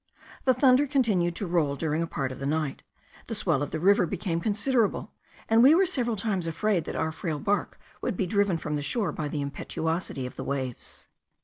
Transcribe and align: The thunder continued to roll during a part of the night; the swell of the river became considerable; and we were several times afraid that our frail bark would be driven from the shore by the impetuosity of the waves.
The 0.45 0.55
thunder 0.55 0.87
continued 0.87 1.35
to 1.35 1.45
roll 1.45 1.75
during 1.75 2.01
a 2.01 2.07
part 2.07 2.31
of 2.31 2.39
the 2.39 2.47
night; 2.47 2.81
the 3.27 3.35
swell 3.35 3.61
of 3.61 3.69
the 3.69 3.79
river 3.79 4.07
became 4.07 4.41
considerable; 4.41 5.11
and 5.47 5.61
we 5.61 5.75
were 5.75 5.85
several 5.85 6.15
times 6.15 6.47
afraid 6.47 6.85
that 6.85 6.95
our 6.95 7.11
frail 7.11 7.37
bark 7.37 7.79
would 8.01 8.17
be 8.17 8.25
driven 8.25 8.57
from 8.57 8.77
the 8.77 8.81
shore 8.81 9.11
by 9.11 9.27
the 9.27 9.41
impetuosity 9.41 10.25
of 10.25 10.37
the 10.37 10.43
waves. 10.43 11.05